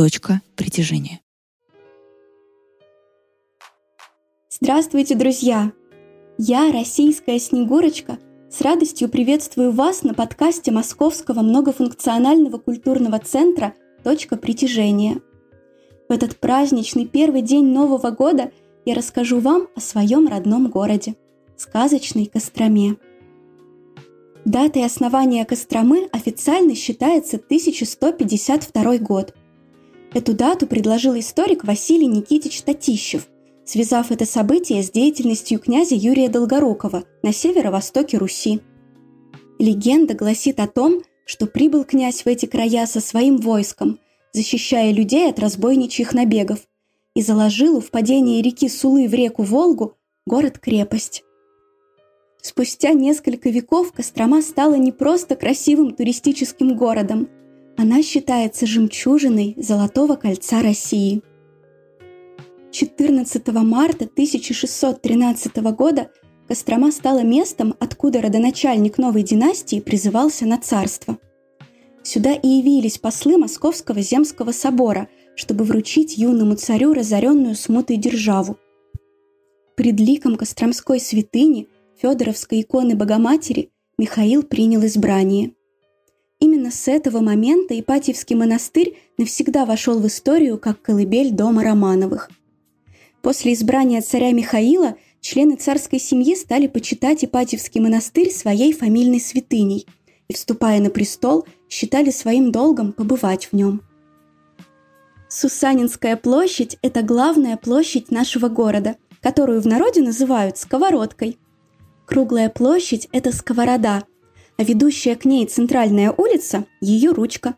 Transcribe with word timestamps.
«Точка 0.00 0.40
притяжения». 0.56 1.20
Здравствуйте, 4.48 5.14
друзья! 5.14 5.72
Я, 6.38 6.72
российская 6.72 7.38
Снегурочка, 7.38 8.16
с 8.48 8.62
радостью 8.62 9.10
приветствую 9.10 9.72
вас 9.72 10.02
на 10.02 10.14
подкасте 10.14 10.70
Московского 10.70 11.42
многофункционального 11.42 12.56
культурного 12.56 13.18
центра 13.18 13.74
«Точка 14.02 14.38
притяжения». 14.38 15.20
В 16.08 16.12
этот 16.14 16.38
праздничный 16.38 17.04
первый 17.04 17.42
день 17.42 17.66
Нового 17.66 18.10
года 18.10 18.52
я 18.86 18.94
расскажу 18.94 19.38
вам 19.38 19.68
о 19.76 19.80
своем 19.82 20.28
родном 20.28 20.70
городе– 20.70 21.14
сказочной 21.58 22.24
Костроме– 22.24 22.96
Датой 24.46 24.86
основания 24.86 25.44
Костромы 25.44 26.08
официально 26.12 26.74
считается 26.74 27.36
1152 27.36 28.98
год. 28.98 29.34
Эту 30.12 30.34
дату 30.34 30.66
предложил 30.66 31.16
историк 31.18 31.62
Василий 31.62 32.06
Никитич 32.06 32.62
Татищев, 32.62 33.28
связав 33.64 34.10
это 34.10 34.26
событие 34.26 34.82
с 34.82 34.90
деятельностью 34.90 35.60
князя 35.60 35.94
Юрия 35.94 36.28
Долгорукова 36.28 37.04
на 37.22 37.32
северо-востоке 37.32 38.18
Руси. 38.18 38.60
Легенда 39.60 40.14
гласит 40.14 40.58
о 40.58 40.66
том, 40.66 41.02
что 41.26 41.46
прибыл 41.46 41.84
князь 41.84 42.22
в 42.22 42.26
эти 42.26 42.46
края 42.46 42.86
со 42.86 43.00
своим 43.00 43.36
войском, 43.36 44.00
защищая 44.32 44.92
людей 44.92 45.30
от 45.30 45.38
разбойничьих 45.38 46.12
набегов, 46.12 46.58
и 47.14 47.22
заложил 47.22 47.76
у 47.76 47.80
впадения 47.80 48.42
реки 48.42 48.68
Сулы 48.68 49.06
в 49.06 49.14
реку 49.14 49.44
Волгу 49.44 49.96
город-крепость. 50.26 51.22
Спустя 52.42 52.94
несколько 52.94 53.48
веков 53.50 53.92
Кострома 53.92 54.42
стала 54.42 54.74
не 54.74 54.90
просто 54.90 55.36
красивым 55.36 55.94
туристическим 55.94 56.76
городом. 56.76 57.28
Она 57.76 58.02
считается 58.02 58.66
жемчужиной 58.66 59.54
Золотого 59.56 60.16
кольца 60.16 60.62
России. 60.62 61.22
14 62.70 63.48
марта 63.48 64.04
1613 64.04 65.56
года 65.74 66.10
Кострома 66.46 66.90
стала 66.90 67.22
местом, 67.22 67.74
откуда 67.78 68.20
родоначальник 68.20 68.98
новой 68.98 69.22
династии 69.22 69.80
призывался 69.80 70.46
на 70.46 70.58
царство. 70.58 71.18
Сюда 72.02 72.32
и 72.32 72.48
явились 72.48 72.98
послы 72.98 73.38
Московского 73.38 74.00
земского 74.00 74.52
собора, 74.52 75.08
чтобы 75.36 75.64
вручить 75.64 76.18
юному 76.18 76.56
царю 76.56 76.92
разоренную 76.92 77.54
смутой 77.54 77.96
державу. 77.96 78.58
Пред 79.76 80.00
ликом 80.00 80.36
Костромской 80.36 81.00
святыни– 81.00 81.68
Федоровской 82.00 82.62
иконы 82.62 82.94
Богоматери 82.94 83.72
Михаил 83.98 84.42
принял 84.42 84.84
избрание. 84.86 85.52
Именно 86.40 86.70
с 86.70 86.88
этого 86.88 87.20
момента 87.20 87.78
Ипатьевский 87.78 88.34
монастырь 88.34 88.96
навсегда 89.18 89.66
вошел 89.66 90.00
в 90.00 90.06
историю 90.06 90.58
как 90.58 90.80
колыбель 90.80 91.30
дома 91.30 91.62
Романовых. 91.62 92.30
После 93.20 93.52
избрания 93.52 94.00
царя 94.00 94.32
Михаила 94.32 94.96
члены 95.20 95.56
царской 95.56 96.00
семьи 96.00 96.34
стали 96.34 96.66
почитать 96.66 97.24
Ипатьевский 97.24 97.80
монастырь 97.80 98.30
своей 98.30 98.72
фамильной 98.72 99.20
святыней 99.20 99.86
и, 100.28 100.32
вступая 100.32 100.80
на 100.80 100.88
престол, 100.88 101.46
считали 101.68 102.10
своим 102.10 102.50
долгом 102.50 102.92
побывать 102.92 103.46
в 103.46 103.52
нем. 103.52 103.82
Сусанинская 105.28 106.16
площадь– 106.16 106.78
это 106.82 107.02
главная 107.02 107.58
площадь 107.58 108.10
нашего 108.10 108.48
города, 108.48 108.96
которую 109.20 109.60
в 109.60 109.66
народе 109.66 110.00
называют 110.00 110.56
«сковородкой», 110.56 111.38
Круглая 112.10 112.50
площадь– 112.50 113.08
это 113.12 113.30
сковорода, 113.30 114.02
ведущая 114.62 115.16
к 115.16 115.24
ней 115.24 115.46
центральная 115.46 116.12
улица– 116.12 116.64
ее 116.80 117.12
ручка. 117.12 117.54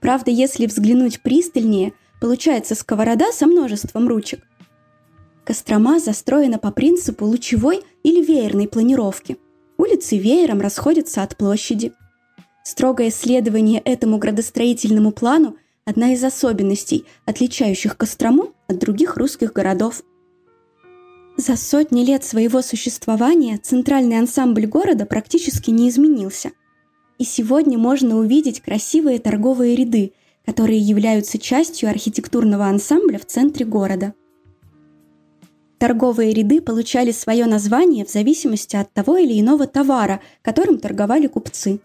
Правда, 0.00 0.30
если 0.30 0.66
взглянуть 0.66 1.20
пристальнее, 1.20 1.92
получается 2.20 2.74
сковорода 2.74 3.32
со 3.32 3.46
множеством 3.46 4.08
ручек. 4.08 4.40
Кострома 5.44 6.00
застроена 6.00 6.58
по 6.58 6.70
принципу 6.70 7.24
лучевой 7.24 7.82
или 8.02 8.24
веерной 8.24 8.68
планировки. 8.68 9.36
Улицы 9.78 10.18
веером 10.18 10.60
расходятся 10.60 11.22
от 11.22 11.36
площади. 11.36 11.92
Строгое 12.64 13.10
следование 13.10 13.80
этому 13.80 14.18
градостроительному 14.18 15.12
плану– 15.12 15.56
одна 15.84 16.12
из 16.12 16.24
особенностей, 16.24 17.04
отличающих 17.26 17.96
Кострому 17.96 18.54
от 18.66 18.78
других 18.78 19.16
русских 19.16 19.52
городов– 19.52 20.02
за 21.36 21.56
сотни 21.56 22.04
лет 22.04 22.24
своего 22.24 22.62
существования 22.62 23.58
центральный 23.58 24.18
ансамбль 24.18 24.66
города 24.66 25.04
практически 25.04 25.70
не 25.70 25.88
изменился. 25.88 26.52
И 27.18 27.24
сегодня 27.24 27.78
можно 27.78 28.16
увидеть 28.16 28.60
красивые 28.60 29.18
торговые 29.18 29.76
ряды, 29.76 30.12
которые 30.44 30.78
являются 30.78 31.38
частью 31.38 31.90
архитектурного 31.90 32.66
ансамбля 32.66 33.18
в 33.18 33.26
центре 33.26 33.66
города. 33.66 34.14
Торговые 35.78 36.32
ряды 36.32 36.62
получали 36.62 37.10
свое 37.10 37.44
название 37.44 38.06
в 38.06 38.10
зависимости 38.10 38.76
от 38.76 38.92
того 38.92 39.18
или 39.18 39.38
иного 39.38 39.66
товара, 39.66 40.20
которым 40.40 40.78
торговали 40.78 41.26
купцы. 41.26 41.80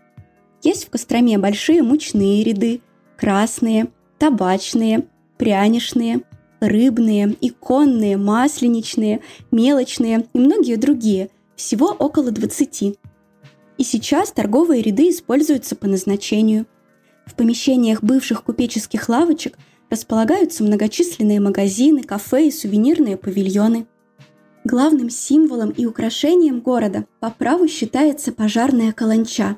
Есть 0.64 0.86
в 0.86 0.90
Костроме 0.92 1.38
большие 1.38 1.84
мучные 1.84 2.44
ряды, 2.44 2.82
красные, 3.18 3.88
табачные, 4.18 5.08
прянишные, 5.38 6.22
рыбные, 6.62 7.36
иконные, 7.42 8.16
масленичные, 8.16 9.22
мелочные 9.52 10.28
и 10.34 10.40
многие 10.40 10.76
другие, 10.76 11.30
всего 11.56 11.88
около 11.88 12.32
20. 12.32 12.98
И 13.78 13.84
сейчас 13.84 14.32
торговые 14.32 14.82
ряды 14.82 15.10
используются 15.10 15.76
по 15.76 15.88
назначению. 15.88 16.68
В 17.26 17.36
помещениях 17.36 18.04
бывших 18.04 18.44
купеческих 18.44 19.10
лавочек 19.10 19.58
располагаются 19.90 20.64
многочисленные 20.64 21.40
магазины, 21.40 22.04
кафе 22.04 22.48
и 22.48 22.52
сувенирные 22.52 23.18
павильоны. 23.18 23.88
Главным 24.64 25.10
символом 25.10 25.72
и 25.72 25.86
украшением 25.86 26.60
города 26.62 27.06
по 27.20 27.32
праву 27.32 27.68
считается 27.68 28.32
пожарная 28.32 28.92
каланча. 28.92 29.58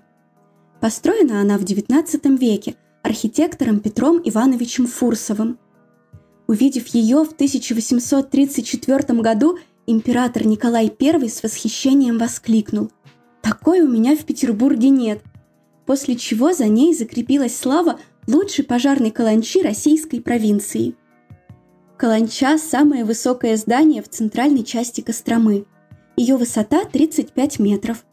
Построена 0.80 1.42
она 1.42 1.58
в 1.58 1.64
XIX 1.64 2.38
веке 2.38 2.76
архитектором 3.02 3.82
Петром 3.82 4.22
Ивановичем 4.24 4.88
Фурсовым– 4.88 5.60
Увидев 6.48 6.88
ее 6.88 7.24
в 7.24 7.32
1834 7.32 9.20
году, 9.22 9.58
император 9.88 10.46
Николай 10.46 10.92
I 11.00 11.30
с 11.30 11.42
восхищением 11.42 12.18
воскликнул 12.18 12.92
«Такой 13.42 13.82
у 13.82 13.88
меня 13.88 14.16
в 14.16 14.26
Петербурге 14.26 14.90
нет!» 14.90 15.22
После 15.86 16.16
чего 16.16 16.54
за 16.54 16.68
ней 16.68 16.94
закрепилась 16.94 17.58
слава 17.58 18.00
лучшей 18.28 18.66
пожарной 18.66 19.12
каланчи 19.12 19.62
российской 19.62 20.20
провинции. 20.20 20.96
Каланча– 21.98 22.58
самое 22.60 23.06
высокое 23.06 23.56
здание 23.58 24.02
в 24.02 24.10
центральной 24.10 24.64
части 24.64 25.02
Костромы. 25.02 25.66
Ее 26.16 26.38
высота 26.38 26.86
35 26.86 27.60
метров. 27.60 28.06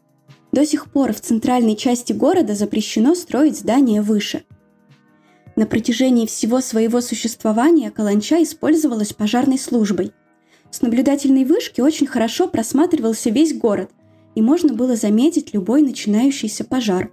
До 0.52 0.64
сих 0.66 0.90
пор 0.90 1.12
в 1.12 1.20
центральной 1.20 1.76
части 1.76 2.12
города 2.12 2.54
запрещено 2.54 3.14
строить 3.14 3.58
здания 3.58 4.02
выше– 4.02 4.44
на 5.56 5.66
протяжении 5.66 6.26
всего 6.26 6.60
своего 6.60 7.00
существования 7.00 7.90
Каланча 7.90 8.42
использовалась 8.42 9.12
пожарной 9.12 9.58
службой. 9.58 10.12
С 10.70 10.82
наблюдательной 10.82 11.44
вышки 11.44 11.80
очень 11.80 12.06
хорошо 12.06 12.48
просматривался 12.48 13.30
весь 13.30 13.56
город, 13.56 13.90
и 14.34 14.42
можно 14.42 14.72
было 14.72 14.94
заметить 14.96 15.52
любой 15.52 15.82
начинающийся 15.82 16.64
пожар. 16.64 17.10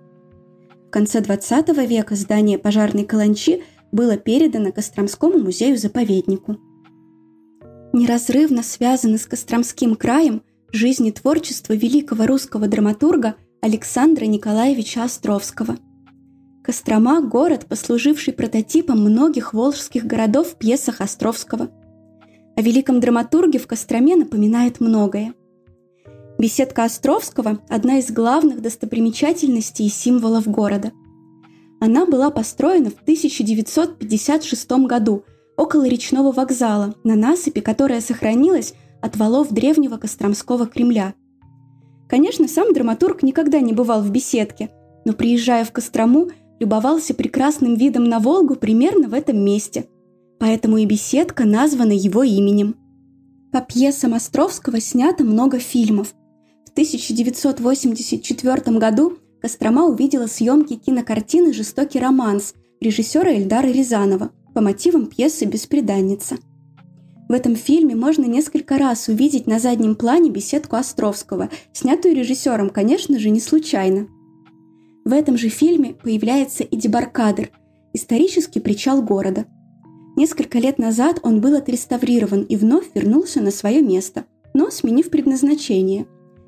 В 0.87 0.89
конце 0.91 1.19
20 1.19 1.69
века 1.87 2.15
здание 2.15 2.59
пожарной 2.59 3.03
Каланчи 3.03 3.63
было 3.91 4.17
передано 4.17 4.71
Костромскому 4.71 5.39
музею-заповеднику. 5.39 6.57
Неразрывно 7.93 8.61
связаны 8.61 9.17
с 9.17 9.25
Костромским 9.25 9.95
краем 9.95 10.43
жизнь 10.71 11.07
и 11.07 11.11
творчество 11.11 11.73
великого 11.73 12.27
русского 12.27 12.67
драматурга 12.67 13.35
Александра 13.61 14.25
Николаевича 14.25 15.03
Островского– 15.03 15.77
Кострома– 16.67 17.21
город, 17.21 17.65
послуживший 17.69 18.33
прототипом 18.33 18.99
многих 18.99 19.53
волжских 19.53 20.05
городов 20.05 20.49
в 20.49 20.55
пьесах 20.57 20.99
Островского. 20.99 21.69
О 22.57 22.61
великом 22.61 22.99
драматурге 22.99 23.57
в 23.57 23.67
Костроме 23.67 24.17
напоминает 24.17 24.81
многое. 24.81 25.33
Беседка 26.37 26.83
Островского– 26.83 27.59
одна 27.69 27.99
из 27.99 28.11
главных 28.11 28.61
достопримечательностей 28.61 29.85
и 29.85 29.89
символов 29.89 30.45
города. 30.45 30.91
Она 31.79 32.05
была 32.05 32.31
построена 32.31 32.89
в 32.89 33.01
1956 33.01 34.69
году 34.87 35.23
около 35.55 35.87
речного 35.87 36.33
вокзала 36.33 36.95
на 37.05 37.15
насыпи, 37.15 37.61
которая 37.61 38.01
сохранилась 38.01 38.73
от 39.01 39.15
валов 39.15 39.53
древнего 39.53 39.95
Костромского 39.95 40.67
Кремля. 40.67 41.13
Конечно, 42.09 42.49
сам 42.49 42.73
драматург 42.73 43.23
никогда 43.23 43.61
не 43.61 43.71
бывал 43.71 44.01
в 44.01 44.11
беседке, 44.11 44.69
но 45.05 45.13
приезжая 45.13 45.63
в 45.63 45.71
Кострому– 45.71 46.27
любовался 46.59 47.13
прекрасным 47.13 47.75
видом 47.75 48.05
на 48.05 48.19
Волгу 48.19 48.55
примерно 48.55 49.07
в 49.07 49.13
этом 49.13 49.43
месте. 49.43 49.87
Поэтому 50.39 50.77
и 50.77 50.85
беседка 50.85 51.45
названа 51.45 51.93
его 51.93 52.23
именем. 52.23 52.75
По 53.51 53.61
пьесам 53.61 54.13
Островского 54.13 54.79
снято 54.79 55.23
много 55.23 55.59
фильмов. 55.59 56.13
В 56.65 56.71
1984 56.71 58.77
году 58.77 59.17
Кострома 59.41 59.85
увидела 59.85 60.27
съемки 60.27 60.75
кинокартины 60.75 61.53
«Жестокий 61.53 61.99
романс», 61.99 62.53
режиссера 62.81 63.31
Эльдара 63.31 63.67
Рязанова 63.67 64.31
по 64.53 64.61
мотивам 64.61 65.07
пьесы 65.07 65.45
«Беспреданница». 65.45 66.37
В 67.29 67.33
этом 67.33 67.55
фильме 67.55 67.95
можно 67.95 68.25
несколько 68.25 68.77
раз 68.77 69.09
увидеть 69.09 69.47
на 69.47 69.59
заднем 69.59 69.95
плане 69.95 70.31
беседку 70.31 70.77
Островского, 70.77 71.49
снятую 71.73 72.15
режиссером, 72.15 72.69
конечно 72.69 73.19
же, 73.19 73.29
не 73.29 73.41
случайно. 73.41 74.07
В 75.07 75.13
этом 75.13 75.37
же 75.37 75.47
фильме 75.47 75.93
появляется 75.93 76.65
и 76.65 76.75
дебаркадер– 76.75 77.51
исторический 77.93 78.59
причал 78.59 79.01
города. 79.01 79.45
Несколько 80.17 80.59
лет 80.59 80.79
назад 80.79 81.21
он 81.23 81.39
был 81.39 81.55
отреставрирован 81.55 82.41
и 82.41 82.57
вновь 82.57 82.87
вернулся 82.93 83.39
на 83.39 83.51
свое 83.51 83.81
место, 83.81 84.25
но 84.53 84.69
сменив 84.69 85.09
предназначение. 85.09 86.07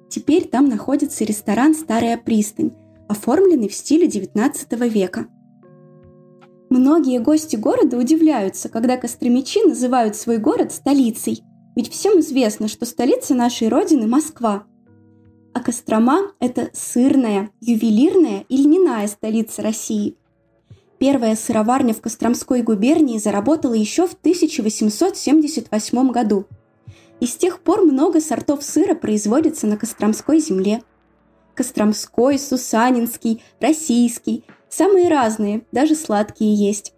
Теперь 0.09 0.45
там 0.45 0.67
находится 0.67 1.23
ресторан 1.23 1.73
«Старая 1.73 2.17
пристань», 2.17 2.71
оформленный 3.07 3.69
в 3.69 3.73
стиле 3.73 4.07
XIX 4.07 4.89
века– 4.89 5.27
Многие 6.69 7.19
гости 7.19 7.55
города 7.55 7.97
удивляются, 7.97 8.67
когда 8.67 8.97
костромичи 8.97 9.65
называют 9.65 10.17
свой 10.17 10.37
город 10.37 10.73
столицей, 10.73 11.43
ведь 11.77 11.89
всем 11.89 12.19
известно, 12.19 12.67
что 12.67 12.85
столица 12.85 13.33
нашей 13.33 13.69
родины– 13.69 14.05
Москва. 14.07 14.65
А 15.53 15.61
Кострома– 15.61 16.31
это 16.39 16.69
сырная, 16.73 17.49
ювелирная 17.59 18.45
и 18.49 18.57
льняная 18.57 19.07
столица 19.07 19.61
России. 19.61 20.15
Первая 20.97 21.35
сыроварня 21.35 21.93
в 21.93 22.01
Костромской 22.01 22.61
губернии 22.61 23.17
заработала 23.19 23.73
еще 23.73 24.07
в 24.07 24.13
1878 24.13 26.11
году. 26.11 26.45
И 27.19 27.25
с 27.25 27.35
тех 27.35 27.61
пор 27.61 27.83
много 27.83 28.21
сортов 28.21 28.63
сыра 28.63 28.95
производится 28.95 29.67
на 29.67 29.77
Костромской 29.77 30.39
земле. 30.39 30.83
Костромской, 31.55 32.37
Сусанинский, 32.39 33.43
Российский– 33.59 34.43
Самые 34.69 35.09
разные, 35.09 35.63
даже 35.71 35.95
сладкие 35.95 36.53
есть. 36.53 36.93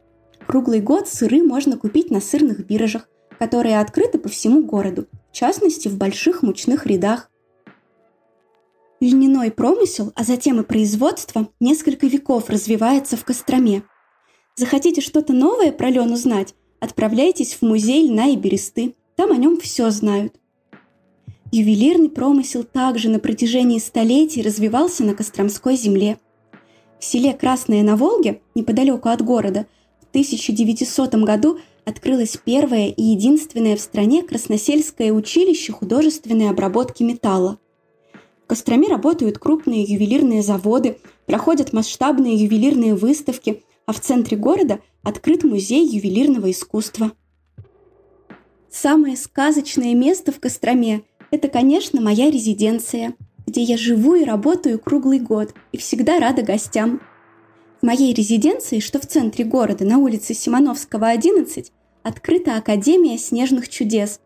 Круглый 0.45 0.81
год 0.81 1.07
сыры 1.07 1.41
можно 1.41 1.77
купить 1.77 2.11
на 2.11 2.19
сырных 2.19 2.65
биржах, 2.65 3.07
которые 3.39 3.79
открыты 3.79 4.19
по 4.19 4.27
всему 4.27 4.63
городу, 4.63 5.07
в 5.31 5.35
частности 5.35 5.87
в 5.87 5.97
больших 5.97 6.43
мучных 6.43 6.85
рядах. 6.85 7.30
Льняной 9.01 9.51
промысел, 9.51 10.13
а 10.15 10.23
затем 10.23 10.61
и 10.61 10.63
производство 10.63 11.49
несколько 11.59 12.07
веков 12.07 12.49
развивается 12.49 13.17
в 13.17 13.25
Костроме. 13.25 13.83
Захотите 14.55 15.01
что-то 15.01 15.33
новое 15.33 15.73
про 15.73 15.89
лен 15.89 16.11
узнать, 16.13 16.55
отправляйтесь 16.79 17.55
в 17.55 17.63
музей 17.63 18.07
льна 18.07 18.27
и 18.27 18.37
бересты, 18.37 18.95
там 19.17 19.33
о 19.33 19.35
нем 19.35 19.59
все 19.59 19.89
знают. 19.89 20.35
Ювелирный 21.51 22.09
промысел 22.09 22.63
также 22.63 23.09
на 23.09 23.19
протяжении 23.19 23.79
столетий 23.79 24.41
развивался 24.41 25.03
на 25.03 25.15
Костромской 25.15 25.75
земле– 25.75 26.17
в 27.01 27.03
селе 27.03 27.33
Красное 27.33 27.81
на 27.81 27.97
Волге, 27.97 28.41
неподалеку 28.53 29.09
от 29.09 29.23
города, 29.23 29.65
в 30.01 30.09
1900 30.11 31.15
году 31.15 31.57
открылось 31.83 32.37
первое 32.37 32.89
и 32.89 33.01
единственное 33.01 33.75
в 33.75 33.81
стране 33.81 34.21
красносельское 34.21 35.11
училище 35.11 35.73
художественной 35.73 36.51
обработки 36.51 37.01
металла. 37.01 37.57
Костроме 38.51 38.89
работают 38.89 39.37
крупные 39.37 39.83
ювелирные 39.83 40.41
заводы, 40.41 40.97
проходят 41.25 41.71
масштабные 41.71 42.35
ювелирные 42.35 42.95
выставки, 42.95 43.63
а 43.85 43.93
в 43.93 44.01
центре 44.01 44.35
города 44.35 44.81
открыт 45.03 45.45
музей 45.45 45.87
ювелирного 45.87 46.51
искусства. 46.51 47.13
Самое 48.69 49.15
сказочное 49.15 49.95
место 49.95 50.33
в 50.33 50.41
Костроме– 50.41 51.03
это, 51.31 51.47
конечно, 51.47 52.01
моя 52.01 52.29
резиденция– 52.29 53.15
где 53.47 53.61
я 53.63 53.77
живу 53.77 54.15
и 54.15 54.25
работаю 54.25 54.79
круглый 54.79 55.19
год 55.19 55.53
и 55.71 55.77
всегда 55.77 56.19
рада 56.19 56.41
гостям. 56.41 57.01
В 57.81 57.85
моей 57.85 58.13
резиденции, 58.13 58.79
что 58.79 58.99
в 58.99 59.05
центре 59.07 59.45
города, 59.45 59.85
на 59.85 59.97
улице 59.97 60.33
Симоновского, 60.33 61.07
11, 61.07 61.71
открыта 62.03 62.57
Академия 62.57 63.17
снежных 63.17 63.69
чудес, 63.69 64.19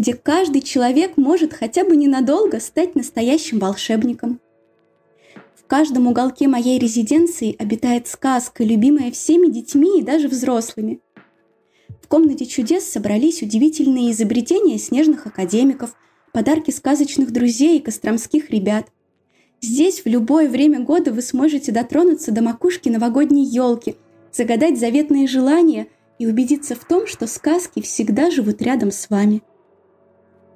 где 0.00 0.14
каждый 0.14 0.62
человек 0.62 1.18
может 1.18 1.52
хотя 1.52 1.84
бы 1.84 1.94
ненадолго 1.94 2.58
стать 2.58 2.94
настоящим 2.94 3.58
волшебником. 3.58 4.40
В 5.54 5.66
каждом 5.66 6.06
уголке 6.06 6.48
моей 6.48 6.78
резиденции 6.78 7.54
обитает 7.58 8.08
сказка, 8.08 8.64
любимая 8.64 9.10
всеми 9.10 9.48
детьми 9.48 10.00
и 10.00 10.02
даже 10.02 10.28
взрослыми. 10.28 11.00
В 12.02 12.08
комнате 12.08 12.46
чудес 12.46 12.90
собрались 12.90 13.42
удивительные 13.42 14.12
изобретения 14.12 14.78
снежных 14.78 15.26
академиков– 15.26 15.94
подарки 16.32 16.70
сказочных 16.70 17.30
друзей 17.30 17.78
и 17.78 17.82
костромских 17.82 18.48
ребят. 18.48 18.86
Здесь 19.60 20.00
в 20.00 20.06
любое 20.06 20.48
время 20.48 20.80
года 20.80 21.12
вы 21.12 21.20
сможете 21.20 21.72
дотронуться 21.72 22.32
до 22.32 22.40
макушки 22.40 22.88
новогодней 22.88 23.44
елки, 23.44 23.96
загадать 24.32 24.80
заветные 24.80 25.26
желания 25.26 25.88
и 26.18 26.26
убедиться 26.26 26.74
в 26.74 26.86
том, 26.86 27.06
что 27.06 27.26
сказки 27.26 27.82
всегда 27.82 28.30
живут 28.30 28.62
рядом 28.62 28.92
с 28.92 29.10
вами. 29.10 29.42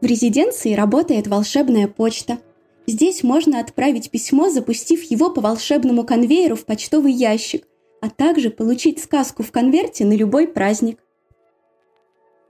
В 0.00 0.06
резиденции 0.06 0.75
работает 0.75 1.26
волшебная 1.26 1.88
почта. 1.88 2.38
Здесь 2.87 3.23
можно 3.23 3.61
отправить 3.61 4.11
письмо, 4.11 4.50
запустив 4.50 5.02
его 5.05 5.31
по 5.31 5.41
волшебному 5.41 6.05
конвейеру 6.05 6.56
в 6.56 6.67
почтовый 6.67 7.12
ящик, 7.12 7.67
а 8.00 8.11
также 8.11 8.50
получить 8.50 9.02
сказку 9.02 9.43
в 9.43 9.50
конверте 9.50 10.05
на 10.05 10.12
любой 10.12 10.46
праздник. 10.46 11.00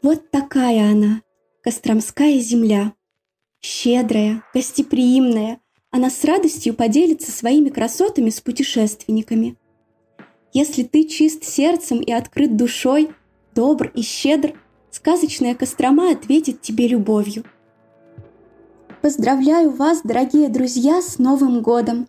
Вот 0.02 0.31
такая 0.31 0.91
она, 0.91 1.23
Костромская 1.62 2.38
земля 2.41 2.93
щедрая, 3.64 4.43
гостеприимная, 4.52 5.58
она 5.90 6.11
с 6.11 6.23
радостью 6.25 6.75
поделится 6.75 7.32
своими 7.32 7.70
красотами 7.70 8.31
с 8.31 8.40
путешественниками. 8.40 9.56
Если 10.52 10.82
ты 10.82 11.05
чист 11.05 11.44
сердцем 11.44 12.00
и 12.00 12.12
открыт 12.12 12.56
душой, 12.56 13.11
добр 13.55 13.90
и 13.94 14.02
щедр, 14.02 14.54
сказочная 14.95 15.57
Кострома 15.57 16.13
ответит 16.13 16.61
тебе 16.61 16.87
любовью. 16.87 17.45
Поздравляю 19.03 19.71
вас, 19.71 20.03
дорогие 20.05 20.49
друзья, 20.49 21.03
с 21.03 21.19
Новым 21.19 21.63
годом! 21.63 22.07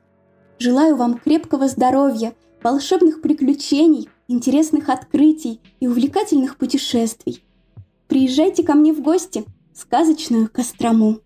Желаю 0.60 0.96
вам 0.96 1.18
крепкого 1.18 1.68
здоровья, 1.68 2.34
волшебных 2.62 3.22
приключений, 3.22 4.08
интересных 4.27 4.89
открытий 4.89 5.60
и 5.80 5.88
увлекательных 5.88 6.58
путешествий. 6.58 7.44
Приезжайте 8.08 8.63
ко 8.63 8.75
мне 8.75 8.94
в 8.94 9.01
гости, 9.01 9.46
в 9.74 9.80
сказочную 9.80 10.48
Кострому. 10.48 11.22